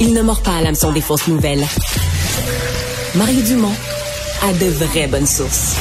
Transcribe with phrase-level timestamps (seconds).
[0.00, 1.64] Il ne mord pas à l'hameçon des fausses nouvelles.
[3.16, 3.74] Mario Dumont
[4.42, 5.76] a de vraies bonnes sources.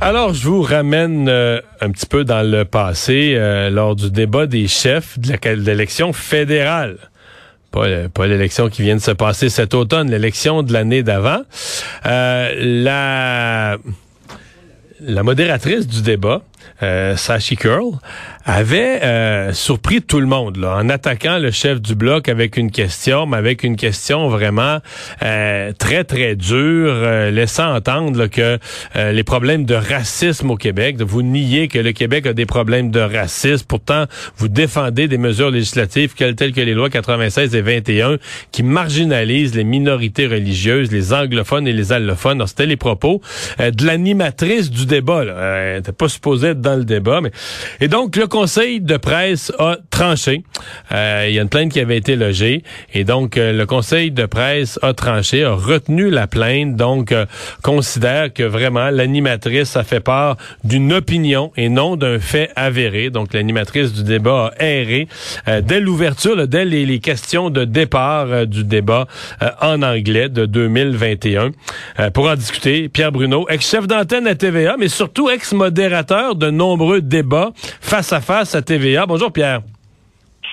[0.00, 4.46] Alors, je vous ramène euh, un petit peu dans le passé, euh, lors du débat
[4.46, 6.98] des chefs de l'élection fédérale.
[7.70, 11.40] Pas, le- pas l'élection qui vient de se passer cet automne, l'élection de l'année d'avant.
[12.04, 13.78] Euh, la,
[15.00, 16.42] la modératrice du débat,
[16.82, 17.92] euh, Sashi Curl,
[18.44, 22.70] avait euh, surpris tout le monde là, en attaquant le chef du bloc avec une
[22.70, 24.78] question, mais avec une question vraiment
[25.22, 28.58] euh, très, très dure, euh, laissant entendre là, que
[28.96, 32.90] euh, les problèmes de racisme au Québec, vous nier que le Québec a des problèmes
[32.90, 34.04] de racisme, pourtant
[34.36, 38.18] vous défendez des mesures législatives telles que les lois 96 et 21
[38.52, 42.44] qui marginalisent les minorités religieuses, les anglophones et les allophones.
[42.46, 43.20] C'était les propos
[43.60, 45.22] euh, de l'animatrice du débat.
[45.22, 47.20] Euh, pas supposée dans le débat.
[47.20, 47.30] Mais...
[47.80, 50.42] Et donc, le conseil de presse a tranché.
[50.92, 52.62] Euh, Il y a une plainte qui avait été logée.
[52.94, 56.76] Et donc, euh, le conseil de presse a tranché, a retenu la plainte.
[56.76, 57.26] Donc, euh,
[57.62, 63.10] considère que vraiment l'animatrice a fait part d'une opinion et non d'un fait avéré.
[63.10, 65.08] Donc, l'animatrice du débat a erré
[65.62, 69.06] dès l'ouverture, dès les, les questions de départ du débat
[69.60, 71.50] en anglais de 2021.
[72.00, 77.00] Euh, pour en discuter, Pierre Bruno, ex-chef d'antenne à TVA, mais surtout ex-modérateur de nombreux
[77.00, 79.06] débats face à face à TVA.
[79.06, 79.60] Bonjour Pierre.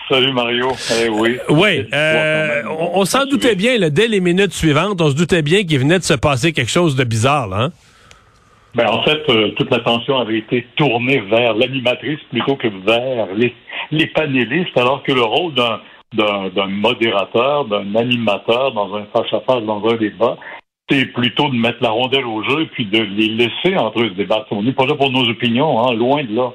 [0.10, 0.68] Salut Mario.
[1.02, 1.38] Eh oui.
[1.50, 5.42] Oui, euh, on, on s'en doutait bien, là, dès les minutes suivantes, on se doutait
[5.42, 7.72] bien qu'il venait de se passer quelque chose de bizarre, là, hein?
[8.76, 13.54] Ben, en fait, euh, toute l'attention avait été tournée vers l'animatrice plutôt que vers les,
[13.92, 19.96] les panélistes, alors que le rôle d'un modérateur, d'un animateur dans un face-à-face, dans un
[19.98, 20.38] débat,
[20.94, 24.14] c'est plutôt de mettre la rondelle au jeu puis de les laisser entre eux se
[24.14, 24.48] débattre.
[24.52, 26.54] On n'est pas là pour nos opinions, hein, loin de là.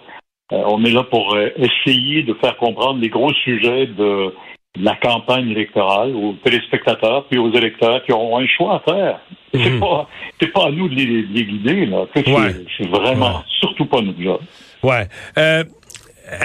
[0.53, 4.33] Euh, on est là pour euh, essayer de faire comprendre les gros sujets de
[4.81, 9.21] la campagne électorale aux téléspectateurs puis aux électeurs qui auront un choix à faire.
[9.53, 9.81] C'est Mhm.
[9.81, 10.09] pas
[10.41, 12.03] c'est pas à nous de les, de les guider là.
[12.15, 12.55] Ouais.
[12.77, 13.43] C'est vraiment Ouais.
[13.61, 14.41] surtout pas notre job.
[14.83, 15.07] Ouais.
[15.37, 15.65] Euh,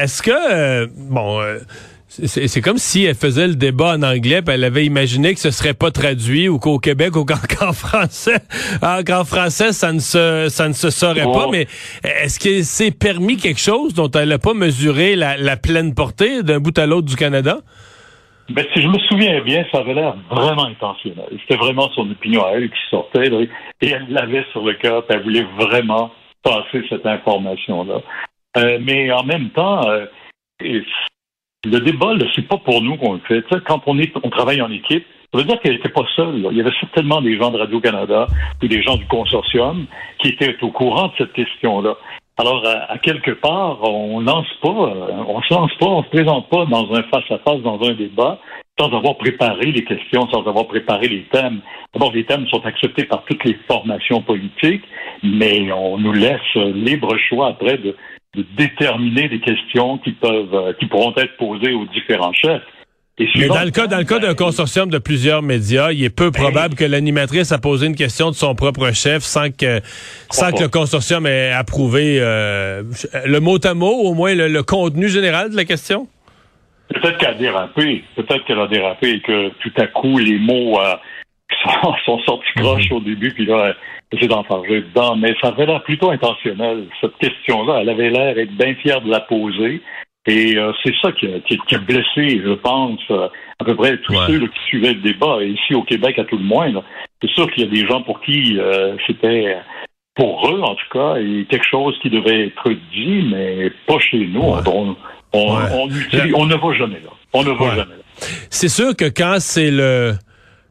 [0.01, 1.41] Est-ce que, bon,
[2.25, 5.49] c'est comme si elle faisait le débat en anglais, puis elle avait imaginé que ce
[5.49, 8.39] serait pas traduit ou qu'au Québec ou qu'en français,
[9.25, 11.47] français ça ne se ça ne se saurait pas.
[11.51, 11.65] Mais
[12.03, 16.43] est-ce que c'est permis quelque chose dont elle n'a pas mesuré la, la pleine portée
[16.43, 17.57] d'un bout à l'autre du Canada?
[18.49, 21.25] Ben, si je me souviens bien, ça avait l'air vraiment intentionnel.
[21.41, 23.41] C'était vraiment son opinion à elle qui sortait, là,
[23.81, 26.11] et elle l'avait sur le cœur, elle voulait vraiment
[26.43, 28.01] passer cette information-là.
[28.57, 30.05] Euh, mais en même temps, euh,
[31.65, 33.43] le débat, là, c'est pas pour nous qu'on le fait.
[33.65, 36.41] Quand on est, on travaille en équipe, ça veut dire qu'elle n'était pas seule.
[36.41, 36.49] là.
[36.51, 38.27] Il y avait certainement des gens de Radio-Canada
[38.61, 39.85] ou des gens du consortium
[40.19, 41.95] qui étaient au courant de cette question-là.
[42.37, 46.09] Alors, à, à quelque part, on lance pas, euh, on se lance pas, on se
[46.09, 48.39] présente pas dans un face-à-face, dans un débat,
[48.79, 51.61] sans avoir préparé les questions, sans avoir préparé les thèmes.
[51.93, 54.83] D'abord, les thèmes sont acceptés par toutes les formations politiques,
[55.21, 57.95] mais on nous laisse libre choix après de,
[58.35, 62.63] de déterminer des questions qui peuvent, euh, qui pourront être posées aux différents chefs.
[63.19, 66.09] Et Mais dans le cas, dans le cas d'un consortium de plusieurs médias, il est
[66.09, 69.81] peu probable que l'animatrice a posé une question de son propre chef sans que
[70.31, 72.81] sans que le consortium ait approuvé euh,
[73.25, 76.07] le mot à mot, au moins le, le contenu général de la question?
[76.89, 80.79] Peut-être qu'elle a dérapé, peut-être qu'elle a dérapé et que tout à coup les mots
[80.81, 80.95] euh,
[81.63, 83.73] sont, sont sortis croches au début, puis là,
[84.11, 85.15] elle s'est enfargée dedans.
[85.15, 86.85] Mais ça avait l'air plutôt intentionnel.
[87.01, 89.81] Cette question-là, elle avait l'air d'être bien fière de la poser.
[90.25, 93.27] Et euh, c'est ça qui a, qui, qui a blessé, je pense, euh,
[93.59, 94.25] à peu près tous Ouais.
[94.27, 95.39] ceux là, qui suivaient le débat.
[95.41, 96.71] Et ici au Québec, à tout le moins,
[97.21, 99.57] c'est sûr qu'il y a des gens pour qui euh, c'était,
[100.15, 104.25] pour eux en tout cas, et quelque chose qui devait être dit, mais pas chez
[104.27, 104.41] nous.
[104.53, 104.61] Ouais.
[104.67, 104.95] On,
[105.33, 105.89] On, on,
[106.35, 107.09] on ne va jamais là.
[107.33, 108.03] On ne va jamais là.
[108.49, 110.13] C'est sûr que quand c'est le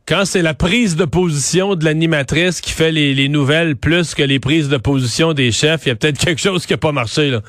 [0.06, 4.22] quand c'est la prise de position de l'animatrice qui fait les, les, nouvelles plus que
[4.22, 6.92] les prises de position des chefs, il y a peut-être quelque chose qui n'a pas
[6.92, 7.40] marché là.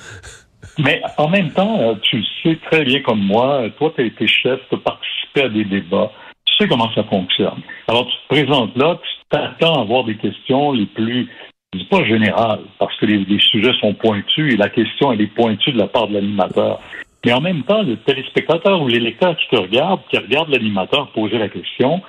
[0.79, 4.05] Mais en même temps, euh, tu le sais très bien comme moi, toi, tu as
[4.05, 6.11] été chef, tu as participé à des débats,
[6.45, 7.61] tu sais comment ça fonctionne.
[7.88, 11.29] Alors, tu te présentes là, tu t'attends à avoir des questions les plus,
[11.73, 15.21] je dis pas générales, parce que les, les, sujets sont pointus et la question, elle
[15.21, 16.79] est pointue de la part de l'animateur.
[17.25, 21.38] Mais en même temps, le téléspectateur ou l'électeur qui te regarde, qui regarde l'animateur poser
[21.38, 22.01] la question,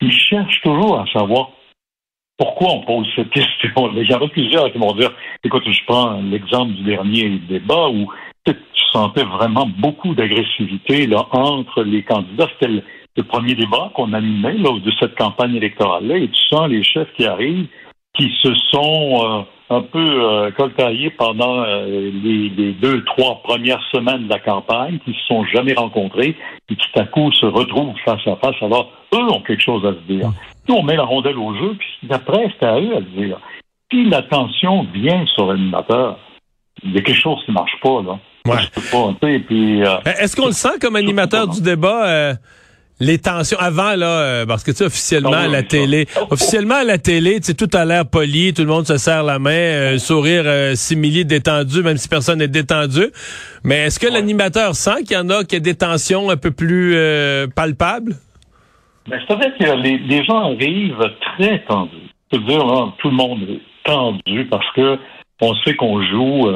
[0.00, 1.50] il cherche toujours à savoir
[2.36, 3.90] pourquoi on pose cette question.
[3.94, 5.12] Il y en a plusieurs qui vont dire,
[5.44, 8.10] écoute, je prends l'exemple du dernier débat où
[8.44, 8.54] tu
[8.92, 12.48] sentais vraiment beaucoup d'agressivité entre les candidats.
[12.54, 12.82] C'était le,
[13.24, 17.26] premier débat qu'on animait là, de cette campagne électorale-là, et tu sens les chefs qui
[17.26, 17.66] arrivent
[18.14, 23.82] qui se sont euh, un peu euh, coltaillés pendant euh, les, les, deux, trois premières
[23.92, 26.36] semaines de la campagne, qui se sont jamais rencontrés
[26.70, 28.56] et qui tout à coup se retrouvent face à face.
[28.62, 30.30] Alors, eux ont quelque chose à se dire.
[30.68, 33.38] Nous, on met la rondelle au jeu, puis après, c'est à eux à le dire.
[33.90, 36.18] Si l'attention vient sur l'animateur,
[36.82, 38.18] il y a quelque chose qui ne marche pas, là.
[38.46, 38.56] Ouais.
[40.18, 42.34] Est-ce qu'on le sent comme animateur du débat?
[43.00, 46.84] Les tensions avant là euh, parce que tu sais officiellement à la télé officiellement à
[46.84, 49.50] la télé tu sais tout a l'air poli tout le monde se serre la main
[49.50, 53.06] euh, sourire euh, simili détendu même si personne n'est détendu.
[53.64, 56.50] Mais est-ce que l'animateur sent qu'il y en a qui a des tensions un peu
[56.50, 58.14] plus euh, palpables?
[59.08, 62.10] Ben, c'est vrai que les, les, gens arrivent très tendus.
[62.32, 64.98] Je veux dire là, tout le monde est tendu parce que
[65.40, 66.48] on sait qu'on joue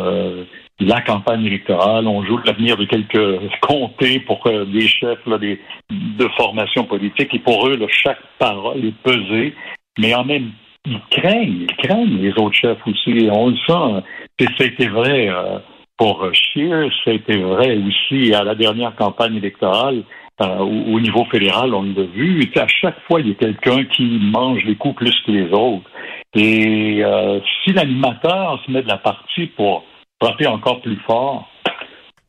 [0.87, 6.84] la campagne électorale, on joue l'avenir de quelques comtés pour euh, des chefs de formation
[6.84, 9.55] politique et pour eux, chaque parole est pesée,
[9.99, 10.50] mais en même
[10.84, 13.29] ils craignent, ils craignent les autres chefs aussi.
[13.31, 14.05] On le sent.
[14.40, 15.58] Et ça a été vrai euh,
[15.96, 20.02] pour Scheer, ça a été vrai aussi à la dernière campagne électorale.
[20.40, 22.50] Euh, au, au, niveau fédéral, on l'a vu.
[22.56, 25.88] À chaque fois, il y a quelqu'un qui mange les coups plus que les autres.
[26.35, 29.85] Et euh, si l'animateur se met de la partie pour
[30.22, 31.48] frapper encore plus fort.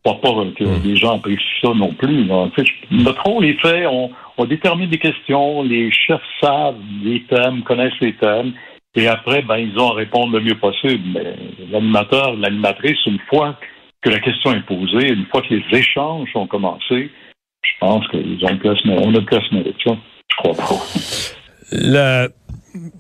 [0.04, 0.82] Pas pas que hmm.
[0.84, 2.28] les gens apprécient ça non plus.
[2.92, 8.00] Notre rôle est fait, on, on, détermine des questions, les chefs savent les thèmes, connaissent
[8.02, 8.52] les thèmes,
[8.96, 11.04] et après, ben, ils ont à répondre le mieux possible.
[11.14, 11.36] Mais
[11.72, 13.58] l'animateur, l'animatrice, une fois
[14.02, 17.10] que la question est posée, une fois que les échanges ont commencé,
[17.64, 19.96] je pense qu'ils ont une place, on a une place mérite ça.
[20.30, 20.84] Je crois pas.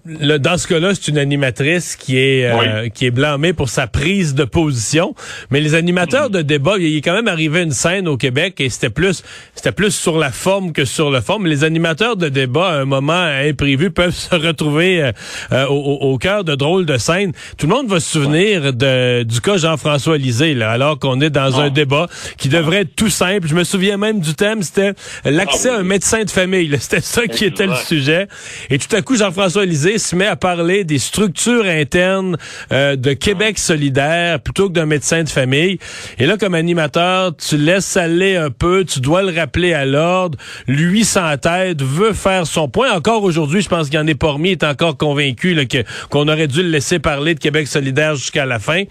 [0.05, 3.87] Le, dans ce cas-là, c'est une animatrice qui est euh, qui est blâmée pour sa
[3.87, 5.15] prise de position.
[5.49, 8.69] Mais les animateurs de débat, il est quand même arrivé une scène au Québec et
[8.69, 9.23] c'était plus
[9.55, 11.39] c'était plus sur la forme que sur le fond.
[11.39, 15.11] Mais les animateurs de débat, à un moment imprévu, peuvent se retrouver euh,
[15.51, 17.31] euh, au, au, cœur de drôles de scènes.
[17.57, 21.29] Tout le monde va se souvenir de, du cas Jean-François Lisée, là, alors qu'on est
[21.29, 23.47] dans un débat qui devrait être tout simple.
[23.47, 24.93] Je me souviens même du thème, c'était
[25.25, 26.75] l'accès ah à un médecin de famille.
[26.79, 28.27] C'était ça qui était le sujet.
[28.69, 32.37] Et tout à coup, Jean-François Se met à parler des structures internes
[32.73, 35.79] euh, de Québec solidaire plutôt que d'un médecin de famille.
[36.19, 40.37] Et là, comme animateur, tu laisses aller un peu, tu dois le rappeler à l'ordre.
[40.67, 42.91] Lui, sans tête, veut faire son point.
[42.91, 45.77] Encore aujourd'hui, je pense qu'il en est pas remis, est encore convaincu là, que,
[46.09, 48.83] qu'on aurait dû le laisser parler de Québec solidaire jusqu'à la fin.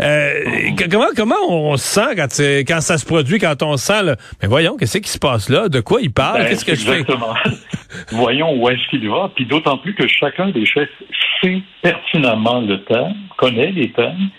[0.00, 0.40] Euh,
[0.90, 2.28] comment, comment on se sent quand,
[2.66, 5.68] quand ça se produit, quand on sent, là, mais voyons, qu'est-ce qui se passe là?
[5.68, 6.42] De quoi il parle?
[6.42, 7.04] Ben, qu'est-ce que je fais?
[8.10, 9.30] voyons où est-ce qu'il va.
[9.34, 10.90] Puis d'autant plus que chacun des chefs
[11.40, 14.30] sait pertinemment le thème, connaît les thèmes,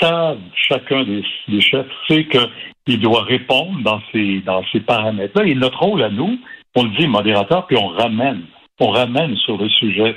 [0.00, 1.22] savent, chacun des,
[1.60, 5.46] chefs sait qu'il doit répondre dans ces, dans ces paramètres-là.
[5.46, 6.38] Et notre rôle à nous,
[6.74, 8.42] on le dit modérateur, puis on ramène,
[8.80, 10.16] on ramène sur le sujet.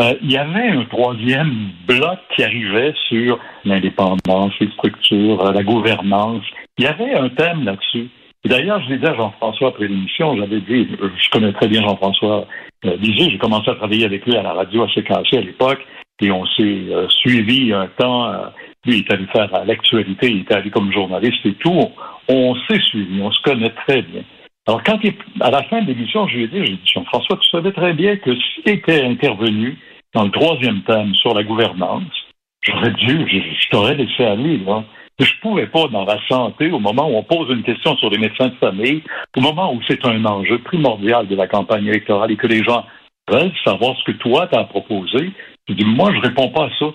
[0.00, 6.44] Euh, il y avait un troisième bloc qui arrivait sur l'indépendance, les structures, la gouvernance.
[6.78, 8.08] Il y avait un thème là-dessus.
[8.44, 12.46] D'ailleurs, je dit à Jean-François après l'émission, j'avais dit, je connais très bien Jean-François
[12.84, 15.84] euh, j'ai commencé à travailler avec lui à la radio à CKC à l'époque,
[16.20, 18.26] et on s'est euh, suivi un temps.
[18.26, 18.46] Euh,
[18.84, 21.90] lui, il est allé faire l'actualité, il était allé comme journaliste et tout.
[22.28, 24.22] On, s'est suivi, on se connaît très bien.
[24.66, 27.38] Alors, quand il, à la fin de l'émission, je lui ai dit, j'ai dit, Jean-François,
[27.38, 29.76] tu savais très bien que s'il était intervenu
[30.14, 32.04] dans le troisième thème sur la gouvernance,
[32.62, 34.84] j'aurais dû, je, je t'aurais laissé aller, là.
[35.18, 38.18] Je pouvais pas, dans la santé, au moment où on pose une question sur les
[38.18, 39.02] médecins de famille,
[39.36, 42.86] au moment où c'est un enjeu primordial de la campagne électorale et que les gens
[43.28, 45.32] veulent savoir ce que toi t'as proposé,
[45.68, 46.86] je dis, moi, je réponds pas à ça.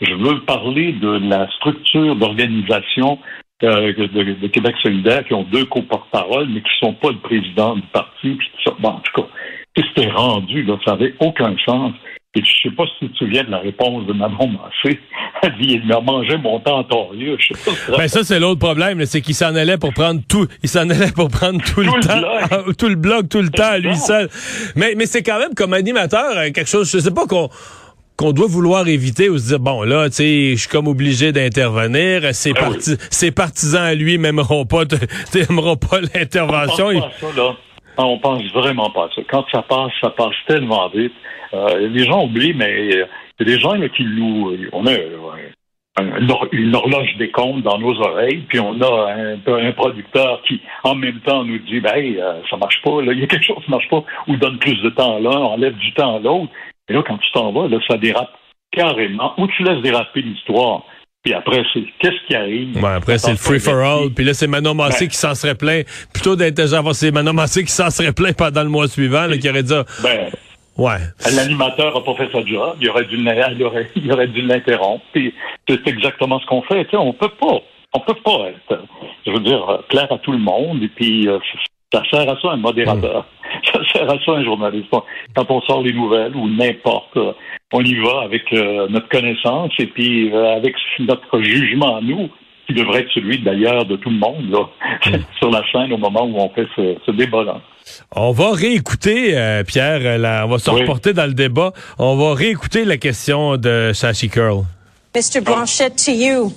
[0.00, 3.18] Je veux parler de la structure d'organisation
[3.64, 7.82] euh, de, Québec solidaire qui ont deux co-porte-parole, mais qui sont pas le président du
[7.92, 8.34] parti.
[8.34, 8.76] Puis tout ça.
[8.78, 9.28] Bon, en tout cas,
[9.76, 11.92] c'était rendu, là, ça n'avait aucun sens.
[12.34, 14.98] Et je sais pas si tu te souviens de la réponse de Manon Massé.
[15.42, 18.60] Elle dit, il m'a mangé mon temps en Je sais pas ben ça, c'est l'autre
[18.60, 20.46] problème, c'est qu'il s'en allait pour prendre tout.
[20.62, 22.72] Il s'en allait pour prendre tout, le, temps.
[22.76, 24.28] tout le blog, tout le temps, lui seul.
[24.76, 27.48] Mais, mais c'est quand même comme animateur, euh, quelque chose, je sais pas qu'on
[28.16, 31.30] qu'on doit vouloir éviter ou se dire bon là tu sais je suis comme obligé
[31.30, 32.72] d'intervenir ses, ben
[33.10, 34.84] ses partisans à lui m'aimeront pas
[35.30, 36.90] t'aimeront pas l'intervention
[38.04, 41.12] on pense vraiment pas à ça quand ça passe ça passe tellement vite
[41.54, 44.54] euh, les gens oublient, mais il y a des gens qui louent.
[44.72, 44.92] On a
[46.52, 51.20] une horloge des comptes dans nos oreilles, puis on a un, producteur qui, en même
[51.20, 53.64] temps, nous dit ben, hey, euh, ça marche pas, là, il y a quelque chose
[53.64, 56.52] qui marche pas, ou donne plus de temps à l'un, enlève du temps à l'autre.
[56.88, 58.32] Et là, quand tu t'en vas, là, ça dérape
[58.70, 60.84] carrément, ou tu laisses déraper l'histoire.
[61.24, 62.82] Puis après, c'est qu'est-ce qui arrive?
[62.82, 64.10] Ouais, après, c'est le free for all.
[64.10, 65.82] Puis là, c'est Manon Massé ben qui s'en serait plein.
[66.12, 69.36] Plutôt d'être genre, c'est Manon Massé qui s'en serait plein pendant le mois suivant, là,
[69.36, 70.30] qui aurait dit, ben,
[70.78, 70.98] Ouais.
[71.34, 72.76] L'animateur n'a pas fait sa job.
[72.80, 75.04] Il aurait dû, il aurait, il aurait dû l'interrompre.
[75.12, 76.84] c'est exactement ce qu'on fait.
[76.84, 77.58] Tu sais, on peut pas,
[77.92, 78.84] on peut pas être,
[79.26, 80.80] je veux dire, plaire à tout le monde.
[80.84, 81.38] Et puis, euh,
[81.92, 83.26] ça sert à ça un modérateur.
[83.72, 84.88] Ça sert à ça un journaliste.
[85.34, 87.32] Quand on sort les nouvelles ou n'importe, euh,
[87.72, 92.28] on y va avec euh, notre connaissance et puis avec notre jugement à nous
[92.66, 96.24] qui devrait être celui d'ailleurs de tout le monde là, sur la scène au moment
[96.24, 97.60] où on fait ce, ce débat-là.
[98.14, 101.72] On va réécouter, euh, Pierre, euh, on va se reporter dans le débat.
[101.98, 104.64] On va réécouter la question de Sashi Curl.
[105.14, 105.40] Mr.
[105.40, 106.52] Blanchet, to you.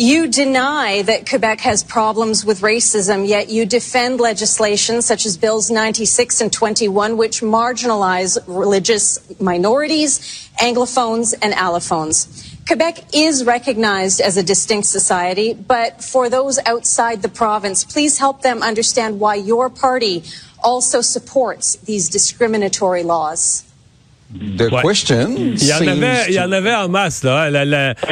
[0.00, 5.72] You deny that Quebec has problems with racism, yet you defend legislation such as Bills
[5.72, 12.28] 96 and 21, which marginalize religious minorities, Anglophones, and Allophones.
[12.64, 18.42] Quebec is recognized as a distinct society, but for those outside the province, please help
[18.42, 20.22] them understand why your party
[20.62, 23.67] also supports these discriminatory laws.
[24.30, 27.48] The question il y en avait, il y en avait en masse là.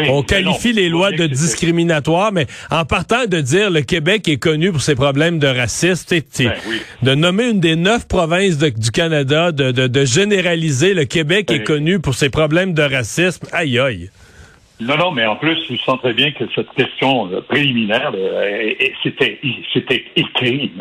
[0.08, 4.72] on qualifie les lois de discriminatoires, mais en partant de dire le Québec est connu
[4.72, 6.52] pour ses problèmes de racisme, ben
[7.02, 12.00] de nommer une des neuf provinces du Canada, de, de, généraliser le Québec est connu
[12.00, 13.46] pour ses problèmes de racisme.
[13.52, 14.08] Aïe aïe.
[14.80, 18.12] Non, non, mais en plus, je sens très bien que cette question préliminaire,
[19.02, 19.38] c'était,
[19.72, 20.72] c'était écrit.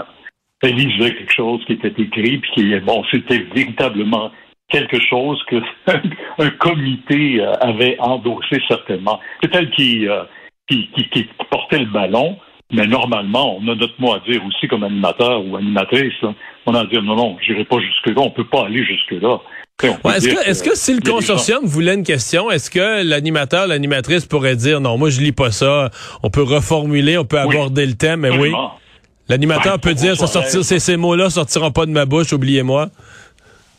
[0.61, 4.31] Elle lisait quelque chose qui était écrit, puis qui, bon, c'était véritablement
[4.69, 5.57] quelque chose que
[6.39, 9.19] un comité euh, avait endossé certainement.
[9.41, 10.23] C'est elle qui, euh,
[10.67, 12.37] qui, qui, qui, portait le ballon,
[12.71, 16.13] mais normalement, on a notre mot à dire aussi comme animateur ou animatrice.
[16.65, 19.39] On a à dire non, non, j'irai pas jusque-là, on peut pas aller jusque-là.
[19.83, 24.55] est-ce que, est-ce que si le consortium voulait une question, est-ce que l'animateur, l'animatrice pourrait
[24.55, 25.91] dire non, moi je lis pas ça,
[26.23, 28.51] on peut reformuler, on peut aborder le thème, mais oui.
[29.27, 32.89] L'animateur peut dire ça sortir, ces, ces mots-là sortiront pas de ma bouche, oubliez-moi.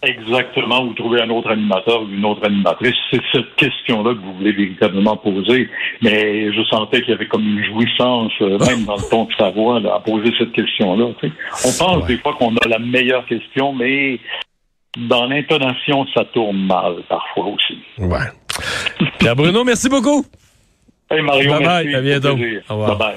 [0.02, 2.94] Exactement, vous trouvez un autre animateur ou une autre animatrice.
[3.10, 5.68] C'est cette question-là que vous voulez véritablement poser.
[6.02, 9.32] Mais je sentais qu'il y avait comme une jouissance, euh, même dans le ton de
[9.38, 11.06] sa voix, à poser cette question-là.
[11.64, 14.20] On pense des fois qu'on a la meilleure question, mais
[14.96, 17.78] dans l'intonation, ça tourne mal parfois aussi.
[17.98, 18.18] Ouais.
[19.18, 20.24] Pierre Bruno, merci beaucoup.
[21.10, 21.84] Hey Mario, bye merci.
[21.86, 22.36] Bye, à bientôt.
[22.68, 22.88] Au revoir.
[22.90, 23.14] Bye bye.